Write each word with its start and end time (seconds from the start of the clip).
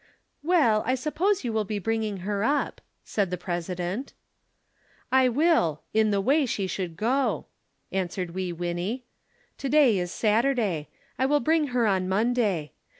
"Well, 0.41 0.81
I 0.87 0.95
suppose 0.95 1.43
you 1.43 1.53
will 1.53 1.63
be 1.63 1.77
bringing 1.77 2.17
her 2.25 2.43
up," 2.43 2.81
said 3.03 3.29
the 3.29 3.37
President. 3.37 4.13
"I 5.11 5.29
will 5.29 5.83
in 5.93 6.09
the 6.09 6.19
way 6.19 6.47
she 6.47 6.65
should 6.65 6.97
go;" 6.97 7.45
answered 7.91 8.31
Wee 8.31 8.51
Winnie. 8.51 9.03
"To 9.59 9.69
day 9.69 9.99
is 9.99 10.11
Saturday; 10.11 10.89
I 11.19 11.27
will 11.27 11.39
bring 11.39 11.67
her 11.67 11.85
on 11.85 12.09
Monday. 12.09 12.71